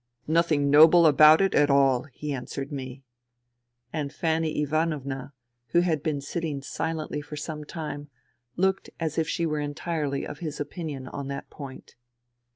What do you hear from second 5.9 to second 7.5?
been sitting silently for